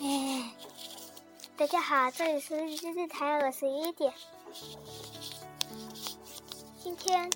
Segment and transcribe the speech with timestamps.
[0.00, 0.50] 哎，
[1.56, 4.12] 大家好，这里是日日台，我是一点。
[6.82, 7.30] 今天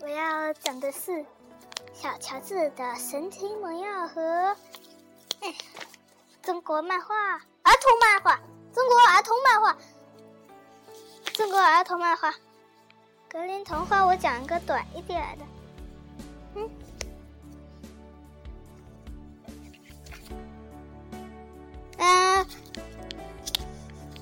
[0.00, 1.24] 我要讲的是
[1.92, 4.56] 小乔治的神奇魔药和
[5.40, 5.54] 哎
[6.42, 8.40] 中国漫画、儿童漫画、
[8.72, 9.76] 中国儿童漫画、
[11.34, 12.34] 中国儿童漫画。
[13.28, 15.44] 格林童话我讲一个短一点的，
[16.54, 16.70] 嗯。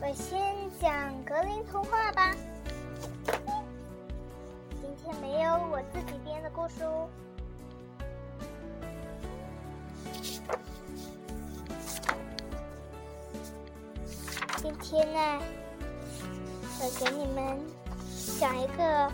[0.09, 0.41] 我先
[0.80, 2.35] 讲格林童话吧。
[4.81, 7.07] 今天没有我自己编的故事哦。
[14.57, 15.43] 今天呢，
[16.81, 17.61] 我给你们
[18.41, 19.12] 讲一个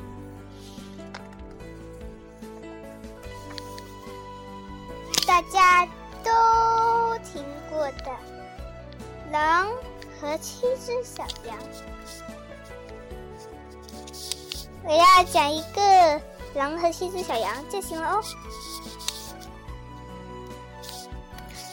[5.27, 5.84] 大家
[6.23, 8.17] 都听过的。
[9.33, 9.67] 狼
[10.25, 11.58] 和七只小羊，
[14.83, 16.19] 我要讲一个
[16.55, 18.22] 狼和七只小羊就行了哦。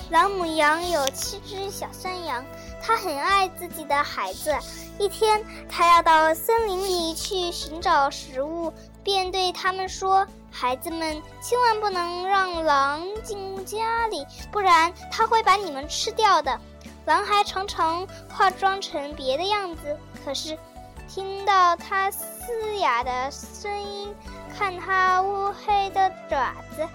[0.10, 2.44] 狼母羊有七只小山羊，
[2.84, 4.54] 它很爱自己的孩子。
[5.00, 16.60] 一天，它要到森林里去寻找食物，便对他们说：“孩子们，千万不能让狼进家里，不然它会把你们吃掉的。”
[17.06, 20.58] 狼还常常化妆成别的样子，可是
[21.08, 24.16] 听到它嘶哑的声音，
[24.56, 26.88] 看它乌黑的爪子，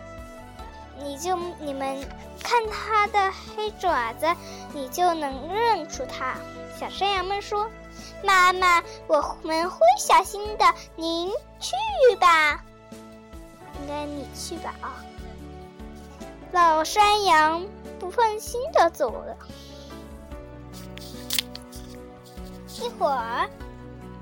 [0.99, 1.99] 你就你们
[2.43, 4.27] 看它的黑爪子，
[4.73, 6.37] 你就能认出它。
[6.79, 7.69] 小山羊们说
[8.23, 11.75] ：“妈妈，我们会小心的，您去
[12.21, 12.62] 吧。”
[13.81, 15.05] 应该你去吧啊！
[16.53, 17.67] 老山羊
[17.99, 19.37] 不放心的走了。
[22.79, 23.49] 一会儿，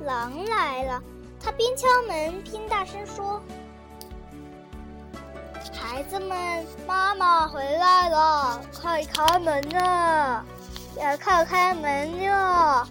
[0.00, 1.02] 狼来了。
[1.42, 3.42] 他边敲门边大声说
[5.74, 10.42] ：“孩子们，妈妈回来了，快开门呐！
[10.96, 12.86] 要快开门哟！”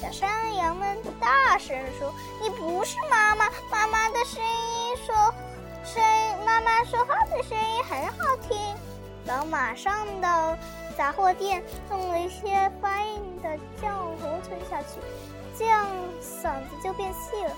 [0.00, 2.12] 小山羊们大声说
[2.42, 5.14] ：“你不是妈妈，妈妈的声音说，
[5.84, 6.02] 声
[6.44, 8.58] 妈妈说话的声音很好听。”
[9.24, 10.56] 狼马上到。
[10.98, 13.48] 杂货店弄了一些发硬的
[13.80, 14.98] 浆糊吞下去，
[15.56, 15.86] 这样
[16.20, 17.52] 嗓子就变细了。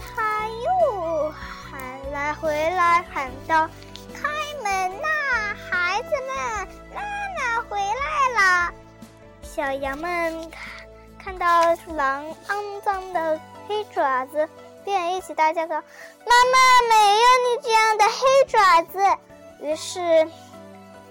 [0.00, 3.70] 他又喊来回来喊道
[4.12, 4.28] ：“开
[4.64, 7.00] 门呐，孩子们，妈
[7.38, 8.74] 妈回来了！”
[9.44, 10.60] 小羊们看
[11.24, 14.48] 看到狼肮脏的黑爪子，
[14.84, 15.76] 便一起大叫道
[16.26, 18.98] ：“妈妈没有你这样的黑爪子！”
[19.62, 20.28] 于是，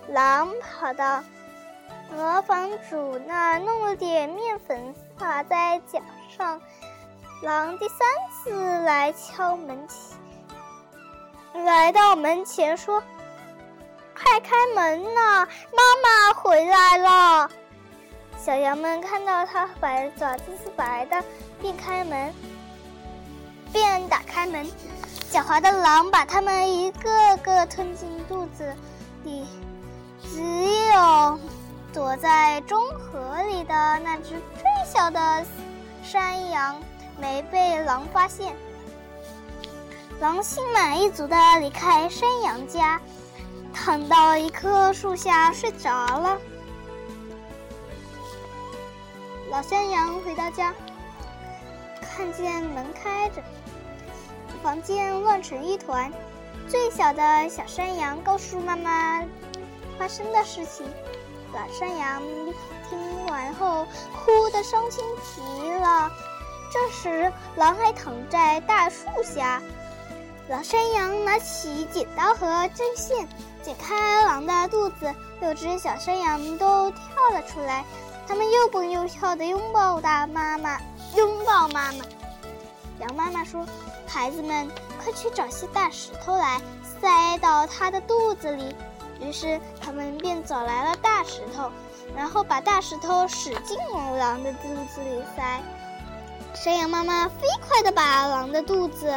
[0.09, 1.23] 狼跑到。
[2.13, 5.99] 磨坊主那弄了点面粉撒在脚
[6.37, 6.61] 上。
[7.41, 13.03] 狼第三次来敲门前，来到门前说
[14.15, 17.49] ：“快开门呐，妈妈回来了！”
[18.39, 21.23] 小羊们看到它白爪子是白的，
[21.61, 22.33] 便开门，
[23.73, 24.65] 便打开门。
[25.31, 28.73] 狡猾的狼把它们一个个吞进肚子
[29.23, 29.45] 里，
[30.21, 30.41] 只
[30.93, 31.39] 有。
[31.95, 33.73] 躲在中河里的
[34.03, 35.45] 那只最小的
[36.03, 36.75] 山羊
[37.17, 38.53] 没被狼发现，
[40.19, 42.99] 狼心满意足地离开山羊家，
[43.73, 46.37] 躺到一棵树下睡着了。
[49.49, 50.73] 老山羊回到家，
[52.01, 53.41] 看见门开着，
[54.61, 56.11] 房间乱成一团。
[56.67, 59.23] 最小的小山羊告诉妈妈
[59.97, 60.85] 发生的事情。
[61.55, 62.21] 老山羊
[62.89, 66.11] 听完后，哭得伤心极了。
[66.69, 69.61] 这时，狼还躺在大树下。
[70.49, 73.25] 老山羊拿起剪刀和针线，
[73.63, 75.15] 剪开狼的肚子。
[75.39, 76.99] 六只小山羊都跳
[77.31, 77.85] 了出来，
[78.27, 80.77] 它们又蹦又跳的拥抱大妈妈，
[81.15, 82.03] 拥抱妈妈。
[82.99, 83.65] 羊妈妈说
[84.05, 84.69] ：“孩子们，
[85.01, 86.59] 快去找些大石头来，
[87.01, 88.75] 塞到它的肚子里。”
[89.21, 91.71] 于是他们便找来了大石头，
[92.15, 95.61] 然后把大石头使劲往狼的肚子里塞。
[96.53, 99.13] 山羊妈妈飞快地把狼的肚子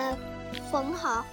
[0.71, 1.25] 缝好，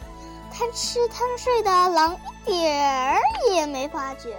[0.52, 2.16] 贪吃贪睡的狼
[2.46, 3.20] 一点儿
[3.52, 4.36] 也没发觉。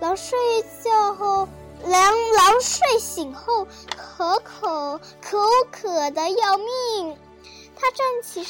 [0.00, 0.36] 狼睡
[0.82, 1.48] 觉后，
[1.84, 3.66] 狼狼睡醒后
[3.96, 5.38] 可口口
[5.70, 7.16] 渴的要命，
[7.76, 8.44] 他站起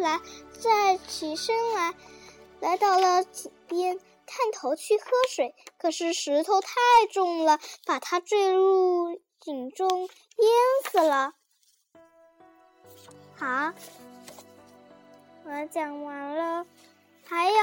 [0.00, 0.20] 来，
[0.60, 1.94] 站起身来，
[2.60, 3.98] 来到了井边。
[4.28, 6.70] 探头去喝水，可是石头太
[7.12, 10.10] 重了，把它坠入井中淹
[10.84, 11.32] 死了。
[13.34, 13.72] 好，
[15.44, 16.66] 我讲完了，
[17.24, 17.56] 还有。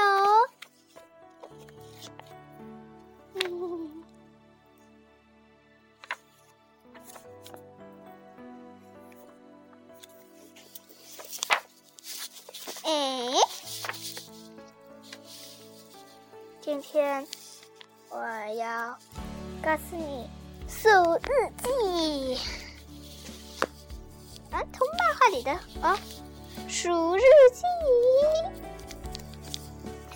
[3.34, 3.92] 嗯，
[16.78, 17.26] 今天
[18.10, 18.18] 我
[18.54, 18.94] 要
[19.62, 20.28] 告诉你
[20.68, 22.38] 数日记。
[24.50, 25.50] 啊，童漫画里的
[25.80, 25.98] 啊，
[26.68, 27.22] 数日
[27.54, 27.62] 记，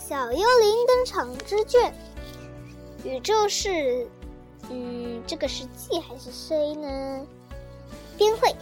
[0.07, 1.95] 小幽灵登场之卷，
[3.05, 4.07] 宇宙是，
[4.69, 7.27] 嗯，这个是 G 还是 C 呢？
[8.19, 8.55] 编绘，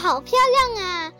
[0.00, 0.38] 好漂
[0.74, 1.12] 亮啊！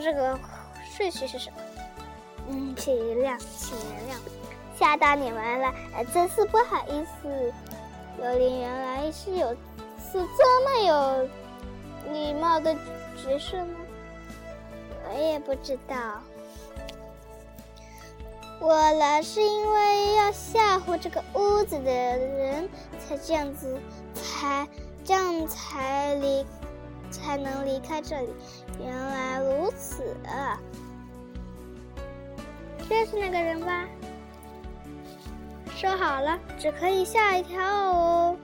[0.00, 0.38] 这个
[0.96, 1.56] 顺序是什么。
[2.48, 4.18] 嗯，请原谅，请原谅，
[4.78, 5.74] 吓到你们了，
[6.12, 7.52] 真是不好意思。
[8.22, 11.28] 幽灵原来是有，是这么有。
[12.12, 12.74] 礼貌的
[13.16, 13.74] 角色吗？
[15.10, 15.94] 我也不知道。
[18.60, 22.68] 我来是因为要吓唬这个屋子的人，
[22.98, 23.78] 才这样子，
[24.14, 24.66] 才
[25.04, 26.46] 这样才离，
[27.10, 28.28] 才能离开这里。
[28.80, 30.16] 原来如此，
[32.88, 33.84] 这是那个人吧？
[35.76, 38.36] 说好了，只可以吓一跳哦。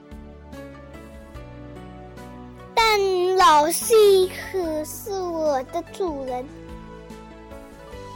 [2.73, 6.45] 但老西可是我的主人，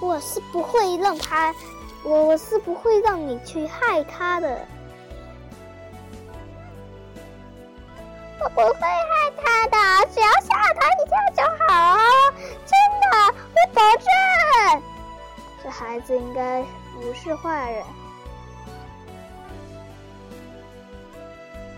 [0.01, 1.53] 我是不会让他，
[2.05, 4.65] 我我是不会让你去害他的，
[8.41, 9.77] 我不会害他的，
[10.13, 11.97] 只要吓他一跳就好，
[12.65, 12.71] 真
[13.01, 14.81] 的，我保证。
[15.61, 16.63] 这孩子应该
[16.93, 17.83] 不是坏人，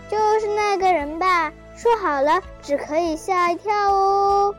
[0.08, 1.52] 就是那个人吧。
[1.76, 4.54] 说好了，只可以吓一跳哦。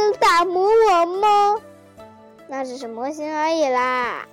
[0.00, 1.60] 他是那个大魔王吗？
[2.48, 4.26] 那只是模型而已啦，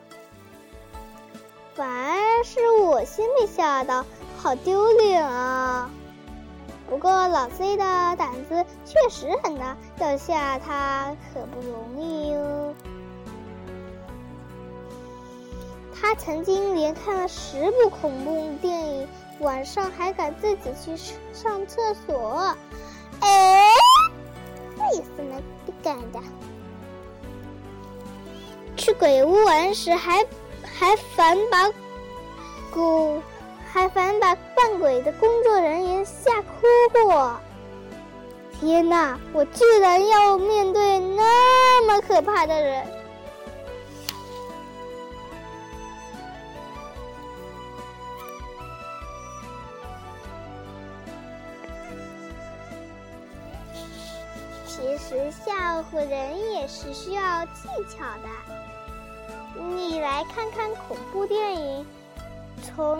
[1.75, 4.05] 反而是我先被吓到，
[4.37, 5.89] 好丢脸啊！
[6.89, 7.83] 不过老 C 的
[8.15, 12.73] 胆子确实很大，要吓他可不容易哦。
[15.99, 19.07] 他曾经连看了十部恐怖电影，
[19.39, 20.95] 晚上还敢自己去
[21.33, 22.55] 上厕所。
[23.19, 23.65] 哎，
[24.91, 26.19] 为什么不敢的？
[28.75, 30.25] 去鬼屋玩时，还
[30.63, 31.69] 还反把
[32.71, 33.21] 鬼
[33.71, 37.39] 还反把扮鬼的工作人员吓哭过。
[38.59, 42.85] 天哪，我居然要面对那么可怕的人！
[55.83, 59.61] 唬人也是需要技巧的。
[59.61, 61.85] 你来看看恐怖电影，
[62.61, 62.99] 从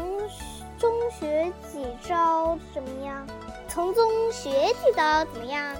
[0.77, 3.27] 中学几招怎么样？
[3.67, 5.75] 从中学几招怎么样？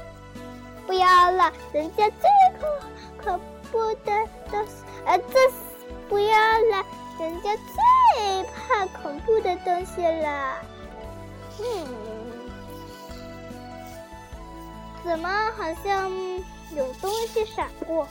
[0.86, 2.70] 不要了，人家最恐
[3.24, 3.40] 恐
[3.72, 4.12] 怖的
[4.52, 4.84] 都是……
[5.06, 5.52] 呃，这
[6.08, 6.86] 不要了，
[7.20, 10.56] 人家最怕恐怖的东西了。
[11.60, 11.88] 嗯，
[15.04, 15.28] 怎么
[15.58, 16.12] 好像
[16.76, 18.08] 有东西闪过？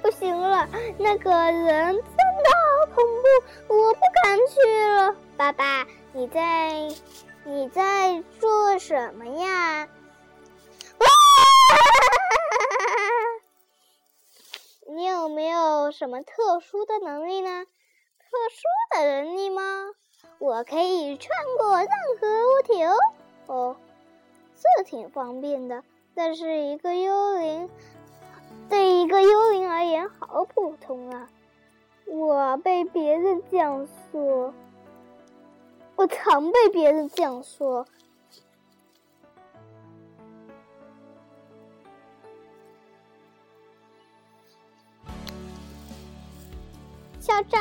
[0.00, 3.04] 不行了，那个人真的好恐
[3.66, 5.16] 怖，我不敢去了。
[5.36, 6.88] 爸爸，你在
[7.44, 9.88] 你在做什么呀？
[10.98, 11.06] 哇！
[14.94, 17.64] 你有没有什么特殊的能力呢？
[17.64, 18.62] 特殊
[18.96, 19.62] 的能力吗？
[20.38, 21.88] 我可以穿过任
[22.20, 22.96] 何物体哦。
[23.46, 23.76] 哦，
[24.56, 25.82] 这挺方便的。
[26.20, 27.70] 但是一个幽灵，
[28.68, 31.30] 对一个幽灵而言好普通啊！
[32.06, 34.52] 我被别人这样说，
[35.94, 37.86] 我常被别人这样说。
[47.20, 47.60] 小宅，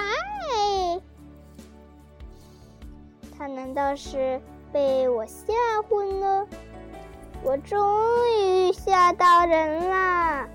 [3.37, 4.41] 他难道是
[4.73, 5.53] 被我吓
[5.87, 6.47] 昏了？
[7.43, 7.79] 我终
[8.41, 10.47] 于吓到人啦！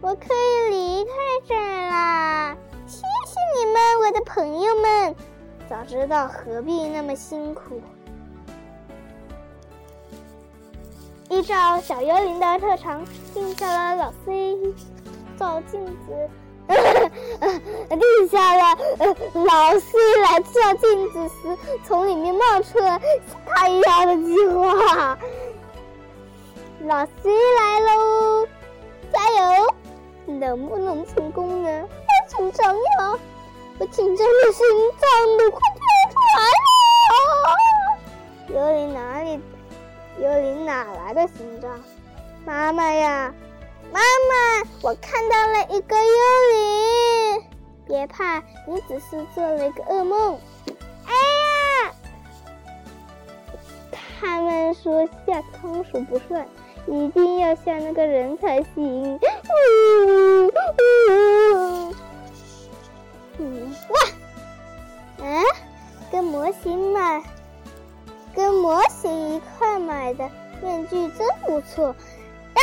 [0.00, 1.10] 我可以离开
[1.48, 2.56] 这儿啦！
[2.86, 5.14] 谢谢你们，我的朋友们。
[5.68, 7.80] 早知道何必那么辛苦。
[11.30, 14.56] 依照小幽灵的特长，定下了老 C
[15.38, 16.30] 照镜子，
[17.88, 18.78] 定下了
[19.34, 23.00] 老 C 来照镜子时从里面冒出了
[23.46, 25.18] 他要的计划。
[26.86, 27.10] 老师
[27.58, 28.46] 来喽，
[29.12, 29.74] 加油！
[30.26, 31.82] 能不能成功呢？
[31.82, 33.18] 好紧张呀，
[33.78, 34.64] 我紧张的心
[34.96, 35.08] 脏
[35.38, 35.80] 都快跳
[36.12, 36.40] 出来
[37.18, 38.54] 了。
[38.54, 39.40] 幽灵哪里？
[40.20, 41.82] 幽灵哪来的心脏？
[42.46, 43.34] 妈妈呀，
[43.92, 46.12] 妈妈，我看到了一个幽
[46.52, 47.44] 灵。
[47.88, 50.38] 别怕，你只是做了一个噩梦。
[51.06, 51.12] 哎
[51.84, 51.92] 呀，
[53.90, 56.46] 他们说下仓鼠不算。
[56.90, 59.20] 一定要像那个人才行。
[63.38, 64.00] 嗯，哇，
[65.22, 65.44] 嗯，
[66.10, 67.22] 跟模型买，
[68.34, 70.28] 跟模型一块买的
[70.62, 71.88] 面具真不错。
[71.88, 72.60] 啊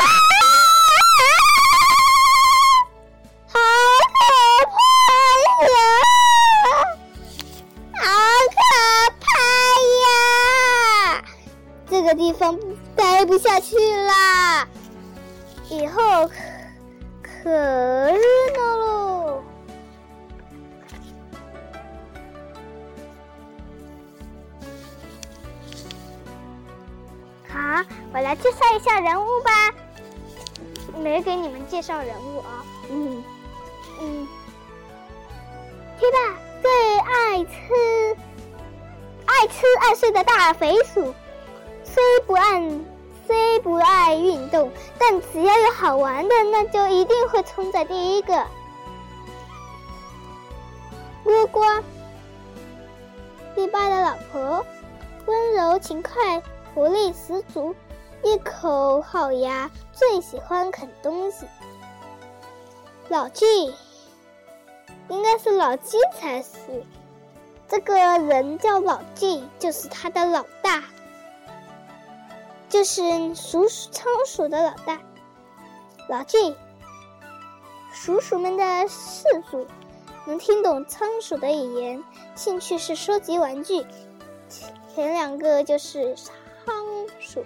[31.86, 33.24] 绍人物啊，嗯
[34.02, 34.28] 嗯，
[36.00, 36.18] 听吧，
[36.60, 38.18] 最爱吃
[39.28, 41.14] 爱吃爱睡的大肥鼠。
[41.84, 42.60] 虽不爱，
[43.28, 48.34] 虽不爱运动，但只要有好玩的，那就一定会冲在第一个。
[51.24, 51.84] 倭瓜，
[53.56, 54.66] 篱笆的老婆，
[55.28, 56.42] 温柔勤快，
[56.74, 57.76] 活力十足，
[58.24, 61.46] 一口好牙，最喜欢啃东西。
[63.10, 63.74] 老纪，
[65.10, 66.84] 应该是老金才是。
[67.68, 70.84] 这个人叫老纪，就是他的老大。
[72.68, 75.00] 就是鼠鼠仓鼠的老大，
[76.10, 76.56] 老纪，
[77.94, 79.66] 鼠鼠们的四组，
[80.26, 82.04] 能听懂仓鼠的语言，
[82.36, 83.86] 兴趣是收集玩具。
[84.94, 86.34] 前两个就是仓
[87.20, 87.46] 鼠，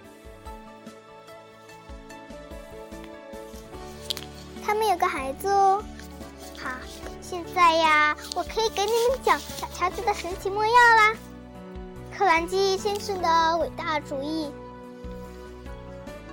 [4.70, 5.82] 他们有个孩子哦。
[6.56, 6.70] 好，
[7.20, 11.12] 现在呀，我可以给你们讲小乔治的神奇魔药啦，
[12.16, 14.52] 克兰基先生的伟大主意。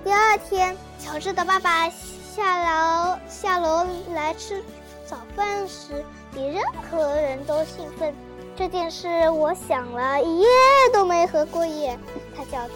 [0.04, 4.62] 第二天，乔治的爸爸下楼下楼来吃
[5.04, 8.14] 早饭时，比任何人都兴奋。
[8.56, 10.46] 这件事我想了一夜
[10.92, 11.98] 都没合过眼。
[12.36, 12.74] 他叫道：“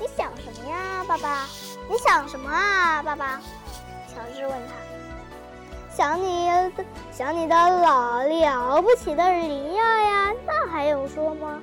[0.00, 1.46] 你想什么呀，爸爸？
[1.90, 3.42] 你想什么啊，爸爸？”
[4.08, 4.74] 乔治问他
[5.96, 6.50] ：“想你，
[7.12, 11.60] 想你的老了不起的灵药呀，那还用说吗？”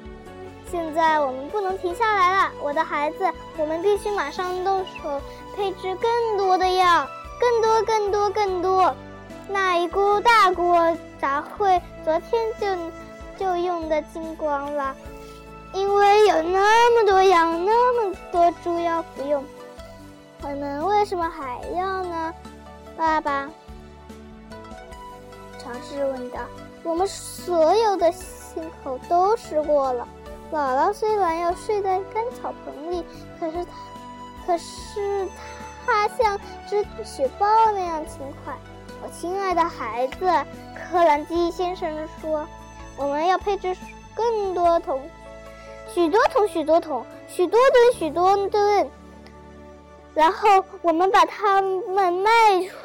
[0.71, 5.21] 现在我们不能停下来了，我的孩子，我们必须马上动手
[5.53, 7.05] 配置更多的药，
[7.41, 8.95] 更多、更多、更多。
[9.49, 14.95] 那一锅大锅杂烩，昨天就就用的精光了，
[15.73, 19.43] 因为有那么多羊，那么多猪要服用。
[20.41, 22.33] 我们为什么还要呢，
[22.95, 23.49] 爸爸？
[25.73, 26.39] 质问道。
[26.83, 30.07] 我们所有的心口都试过了。
[30.51, 33.05] 姥姥虽然要睡在干草棚里，
[33.39, 33.71] 可是她，
[34.45, 35.27] 可是
[35.85, 38.53] 她像只雪豹那样勤快。
[39.03, 40.25] 我亲爱的孩子，
[40.75, 42.45] 克兰基先生说
[42.97, 43.75] ：“我们要配置
[44.13, 45.01] 更多桶，
[45.93, 48.89] 许多桶，许多桶，许多吨，许多吨。
[50.13, 52.29] 然后我们把它们卖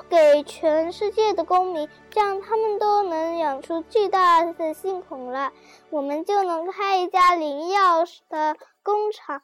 [0.09, 5.53] 给全世界的公民，这样他们都能养出巨大的信孔来，
[5.91, 9.43] 我们就能开一家灵药的工厂。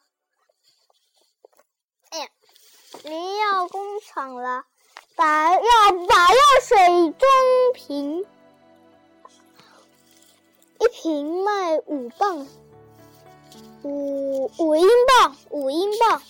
[2.11, 2.27] 哎呀，
[3.03, 4.63] 灵药工厂了，
[5.17, 5.59] 把药
[6.07, 6.77] 把药水
[7.11, 7.29] 装
[7.73, 8.25] 瓶，
[10.79, 12.47] 一瓶卖五磅，
[13.83, 14.87] 五五英
[15.19, 16.21] 镑，五英镑。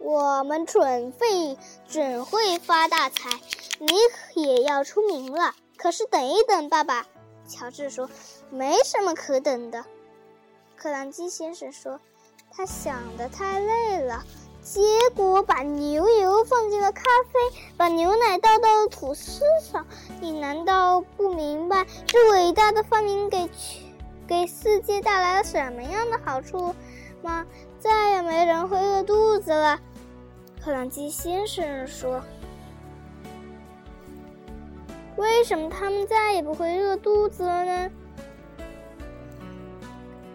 [0.00, 3.28] 我们准会准会发大财，
[3.78, 5.54] 你也要出名了。
[5.76, 7.06] 可是等一等，爸爸，
[7.46, 8.08] 乔治说，
[8.50, 9.84] 没什么可等的。
[10.74, 12.00] 克兰基先生说，
[12.50, 14.24] 他想的太累了，
[14.62, 14.80] 结
[15.14, 19.86] 果把牛油放进了咖啡，把牛奶倒到了吐司上。
[20.22, 23.50] 你难道不明白这伟大的发明给
[24.26, 26.74] 给世界带来了什么样的好处
[27.20, 27.46] 吗？
[27.78, 29.78] 再也没人会饿肚子了。
[30.62, 32.22] 克朗基先生说
[35.16, 37.90] ：“为什么他们再也不会饿肚子了呢？”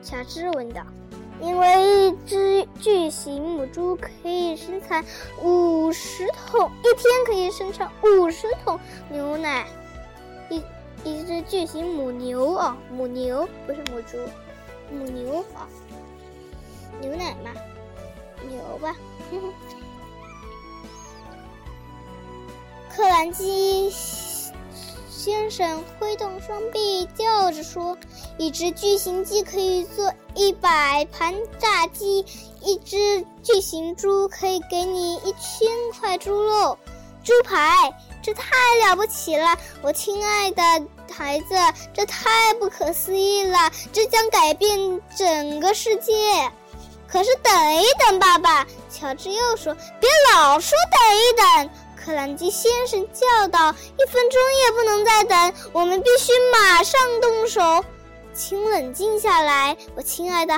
[0.02, 0.82] 乔治问道。
[1.40, 5.06] “因为一只巨型母猪可以生产
[5.44, 8.80] 五十桶，一天可以生产五十桶
[9.12, 9.68] 牛奶。
[10.50, 10.64] 一
[11.04, 14.18] 一只巨型母牛哦，母牛不是母猪，
[14.92, 15.70] 母牛啊，
[17.00, 17.52] 牛奶嘛，
[18.50, 18.96] 牛吧。
[22.96, 23.94] ”克兰基
[25.10, 27.98] 先生挥动双臂，叫着说
[28.40, 32.26] ：“一只巨型鸡可以做一百盘炸鸡，
[32.62, 35.68] 一只巨型猪可以给你一千
[36.00, 36.78] 块猪肉、
[37.22, 38.46] 猪排，这太
[38.86, 40.62] 了不起了，我亲爱的
[41.12, 41.56] 孩子，
[41.94, 46.14] 这太不可思议了，这将改变整个世界。”
[47.08, 51.70] 可是，等一等，爸爸，乔治又说：“别老说等一等。”
[52.06, 57.84] 克兰基先生叫道：“一分钟也不能再等，我们必须马上动手。
[58.32, 60.56] 请冷静下来，我亲爱的。”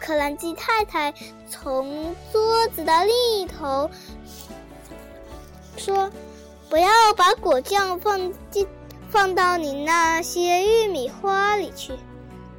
[0.00, 1.12] 克兰基太太
[1.50, 3.90] 从桌子的另一头
[5.76, 6.10] 说
[6.70, 8.66] ：“不要把果酱放进
[9.10, 11.92] 放到你那些玉米花里去，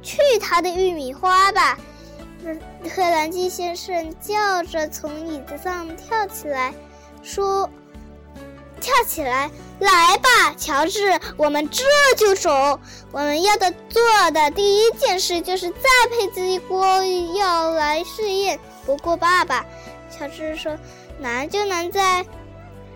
[0.00, 1.76] 去他的玉米花吧！”
[2.88, 6.72] 克兰基先生叫着从椅子上跳起来。
[7.22, 7.68] 说
[8.80, 11.84] ：“跳起来，来吧，乔治，我们这
[12.16, 12.80] 就走。
[13.12, 14.02] 我们要的做
[14.32, 18.58] 的第一件事就是再配置一锅药来试验。
[18.86, 19.64] 不过，爸爸，
[20.10, 20.78] 乔治说，
[21.18, 22.24] 难就难在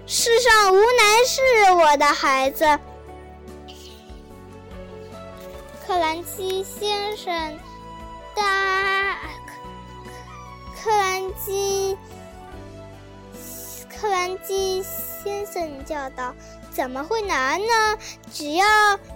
[0.07, 1.41] 世上无难事，
[1.73, 2.65] 我的孩子。”
[5.87, 7.59] 克兰基先生，
[8.35, 9.19] 大
[10.83, 11.99] 克兰基。
[14.05, 16.35] 克兰基先生叫道
[16.71, 17.99] ：“怎么会难呢？
[18.31, 18.67] 只要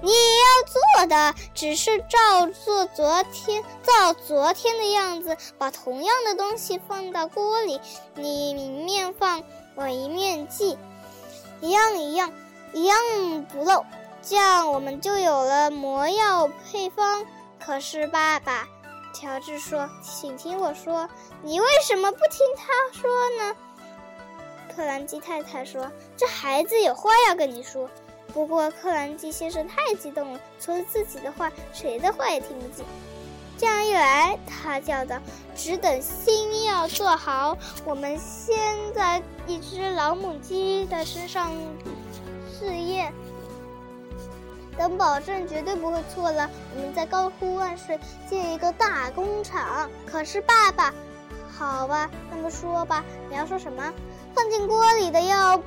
[0.01, 7.79] 你也要做的，只是照做昨天，照昨天的样子，把同样的东西放到锅里，
[8.15, 10.79] 你一面放，我一面记，
[11.61, 12.33] 一样一样，
[12.73, 12.97] 一样
[13.53, 13.85] 不漏，
[14.23, 17.27] 这样我们就有了魔药配方。
[17.61, 18.67] 可是，爸爸，
[19.13, 21.11] 乔治说，请听我说，
[21.43, 23.55] 你为什么不听他说呢？”
[24.79, 27.91] 克兰基太太说：“这孩子有话要跟你说。”
[28.33, 32.85] 不过克兰基先生太激动了，除了自己的话，谁的话也听不进。
[33.59, 35.19] 这样一来，他叫道
[35.57, 38.57] ：“只等新药做好，我们先
[38.95, 41.51] 在一只老母鸡的身上
[42.57, 43.13] 试验，
[44.77, 47.99] 等保证绝对不会错了，我们再高呼万岁，
[48.31, 50.95] 建一个大工厂。”可是爸爸，
[51.51, 53.93] 好吧，那么说吧，你要说什么？
[54.39, 55.61] 放进锅里的药，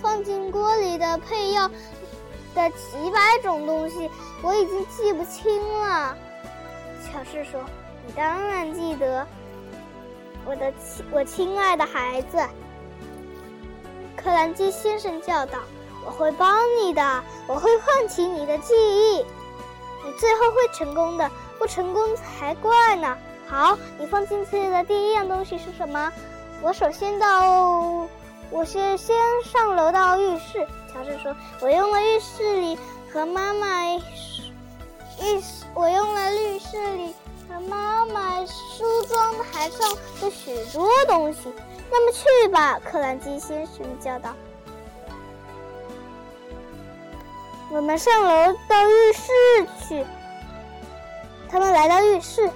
[0.00, 1.68] 放进锅里的配药
[2.54, 6.16] 的几百种东西，我已经记不清了。
[7.04, 7.62] 乔治说
[8.06, 9.26] ：“你当然记得，
[10.46, 12.38] 我的亲，我亲爱的孩子。”
[14.16, 15.58] 克兰基先生叫道
[16.06, 26.10] ：“我会帮你的，我会唤起你的记忆，你最后会成功的，不成功才怪呢。”好，你放进去的第一样东西是什么？
[26.62, 28.06] 我首先到，
[28.50, 30.66] 我先先上楼到浴室。
[30.92, 32.78] 乔治说：“我用了浴室里
[33.10, 34.00] 和妈妈浴，
[35.74, 37.14] 我用了浴室里
[37.48, 39.88] 和妈妈梳妆台上
[40.20, 41.52] 的许多东西。”
[41.90, 44.34] 那么去吧，克兰基先生叫道。
[47.72, 50.04] 我们上楼到浴室去。
[51.48, 52.50] 他们来到浴室，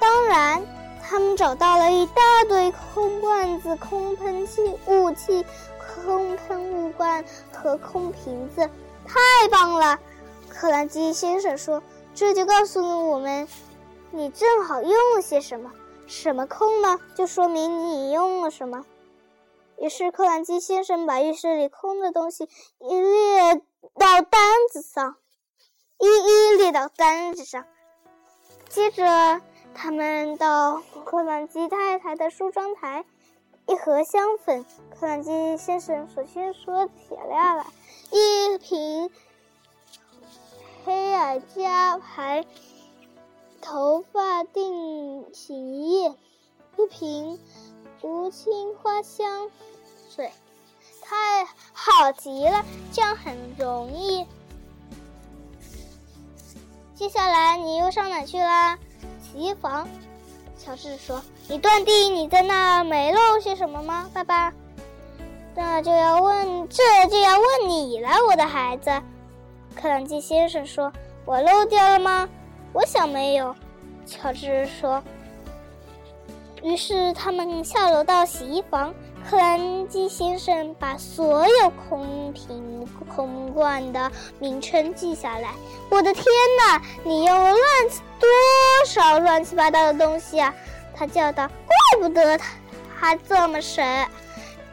[0.00, 0.64] 当然，
[1.06, 5.44] 他们找到了一大堆空罐子、空喷气、雾气、
[5.78, 8.70] 空喷雾罐和空瓶子，
[9.06, 10.00] 太棒了！
[10.48, 11.82] 克兰基先生说
[12.14, 13.46] ：“这就告诉了我们，
[14.12, 15.70] 你正好用了些什么。
[16.06, 16.98] 什么空呢？
[17.14, 18.86] 就说明你用了什么。”
[19.78, 23.56] 于是，克兰基先生把浴室里空的东西一列
[23.98, 24.40] 到单
[24.72, 25.16] 子上，
[25.98, 27.66] 一一列到单子上。
[28.68, 29.40] 接着，
[29.74, 33.04] 他们到克兰基太太的梳妆台，
[33.66, 34.64] 一盒香粉。
[34.98, 37.66] 克兰基先生首先说起下来：
[38.10, 39.10] 一瓶
[40.84, 42.46] 黑尔加牌
[43.60, 46.14] 头发定型液，
[46.78, 47.38] 一瓶
[48.02, 49.50] 无青花香
[50.08, 50.30] 水。
[51.02, 54.26] 太好极了，这样很容易。
[56.94, 58.78] 接下来你又上哪去啦？
[59.34, 59.88] 洗衣房。
[60.56, 64.52] 乔治说：“你断定你在那没漏些什么吗，爸爸？”
[65.56, 68.90] 那就要问，这就要问你了，我的孩子。
[69.74, 70.92] 克朗基先生说
[71.26, 72.28] ：“我漏掉了吗？
[72.72, 73.54] 我想没有。”
[74.06, 75.02] 乔治说。
[76.62, 78.94] 于是他们下楼到洗衣房。
[79.28, 85.54] 克兰基先生把所有空瓶、空罐的名称记下来。
[85.90, 86.24] 我的天
[86.58, 86.82] 哪！
[87.04, 87.58] 你用了乱
[88.20, 88.28] 多
[88.84, 90.54] 少乱七八糟的东西啊？
[90.94, 91.48] 他叫道。
[91.48, 92.46] 怪不得他
[92.96, 94.06] 还这么神。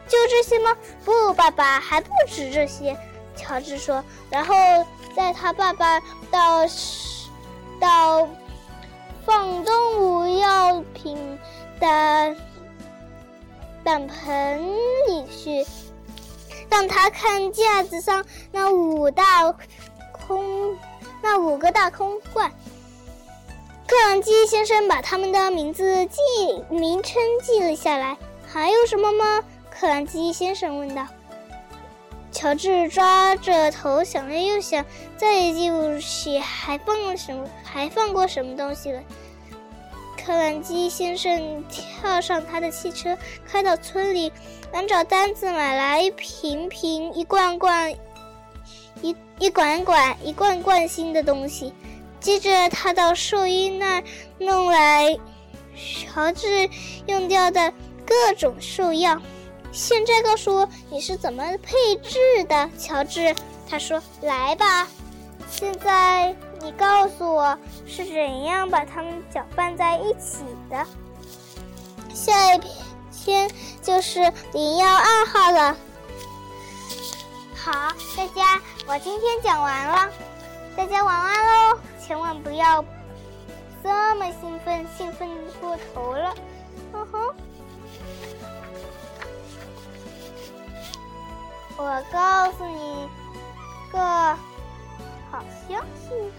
[0.08, 0.76] 就这些吗？
[1.04, 2.96] 不，爸爸，还不止这些。
[3.34, 4.04] 乔治说。
[4.30, 4.54] 然后
[5.16, 6.66] 在他爸爸到
[7.80, 8.28] 到
[9.24, 11.38] 放动物药品
[11.80, 12.36] 的。
[13.84, 14.64] 胆盆
[15.08, 15.66] 里去，
[16.70, 19.52] 让他看架子上那五大
[20.12, 20.78] 空，
[21.20, 22.48] 那五个大空罐。
[23.86, 26.20] 克朗基先生把他们的名字记
[26.70, 28.16] 名称记了下来。
[28.46, 29.42] 还有什么吗？
[29.70, 31.06] 克朗基先生问道。
[32.30, 34.84] 乔治抓着头想了又想，
[35.16, 39.02] 再也记不起还放了什么，还放过什么东西了。
[40.24, 43.16] 克兰基先生跳上他的汽车，
[43.46, 44.32] 开到村里，
[44.72, 47.92] 按照单子买来一瓶瓶、一罐罐、
[49.02, 51.74] 一一管管、一罐罐新的东西。
[52.22, 54.04] 接着，他到兽医那儿
[54.38, 55.18] 弄来
[56.06, 56.70] 乔治
[57.06, 57.72] 用掉的
[58.06, 59.20] 各种兽药。
[59.72, 63.34] 现在告诉我你是怎么配置的，乔治。
[63.68, 64.86] 他说：“来吧，
[65.50, 67.58] 现在。”你告诉我
[67.88, 70.86] 是怎样把它们搅拌在一起的。
[72.14, 72.60] 下一
[73.10, 73.50] 篇
[73.82, 74.20] 就是
[74.52, 75.76] 零幺二号了。
[77.56, 77.72] 好，
[78.16, 80.08] 大家，我今天讲完了，
[80.76, 81.78] 大家晚安喽！
[82.12, 82.84] 千万不要
[83.82, 85.30] 这么兴奋，兴奋
[85.62, 86.34] 过头了。
[86.92, 87.34] 嗯哼，
[91.78, 93.08] 我告诉你
[93.90, 93.98] 个
[95.30, 96.30] 好消息。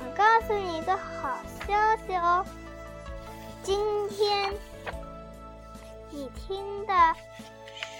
[0.00, 2.44] 我告诉你一个好消息哦，
[3.62, 4.52] 今天
[6.10, 6.92] 你听的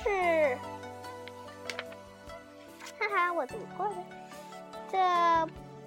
[0.02, 0.58] 是，
[2.98, 3.94] 哈哈，我读过了，
[4.90, 4.98] 这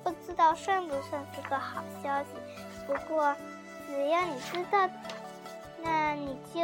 [0.03, 2.29] 不知道算不算是个好消息？
[2.87, 3.35] 不过
[3.87, 4.89] 只要你知道，
[5.83, 6.61] 那你就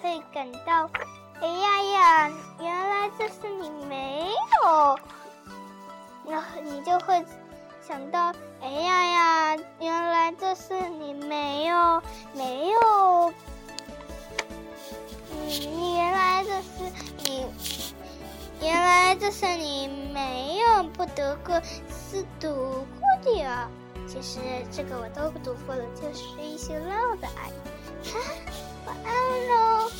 [0.00, 0.90] 会感到，
[1.40, 4.30] 哎呀呀，原来这是你没
[4.62, 4.98] 有，
[6.26, 7.24] 然后你就会。
[7.80, 12.02] 想到，哎呀呀，原来这是你没有
[12.34, 13.32] 没有，
[15.32, 17.46] 嗯，原来这是你，
[18.60, 23.68] 原来这森林没有不读过是读过的呀。
[24.06, 24.40] 其实
[24.70, 28.10] 这个我都不读过了，就是一些唠的而已。
[28.10, 28.18] 哈、
[28.86, 29.90] 晚安喽。